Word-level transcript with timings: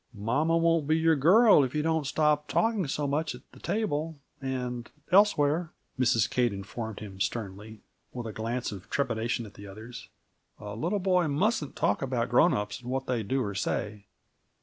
"Mamma 0.15 0.57
won't 0.57 0.87
be 0.87 0.97
your 0.97 1.15
girl 1.15 1.63
if 1.63 1.75
you 1.75 1.83
don't 1.83 2.07
stop 2.07 2.47
talking 2.47 2.87
so 2.87 3.05
much 3.05 3.35
at 3.35 3.43
the 3.51 3.59
table 3.59 4.17
and 4.41 4.89
elsewhere," 5.11 5.73
Mrs. 5.99 6.27
Kate 6.27 6.51
informed 6.51 7.01
him 7.01 7.19
sternly, 7.19 7.81
with 8.11 8.25
a 8.25 8.33
glance 8.33 8.71
of 8.71 8.89
trepidation 8.89 9.45
at 9.45 9.53
the 9.53 9.67
others. 9.67 10.09
"A 10.59 10.73
little 10.75 10.97
boy 10.97 11.27
mustn't 11.27 11.75
talk 11.75 12.01
about 12.01 12.29
grown 12.29 12.51
ups, 12.55 12.81
and 12.81 12.89
what 12.89 13.05
they 13.05 13.21
do 13.21 13.43
or 13.43 13.53
say." 13.53 14.07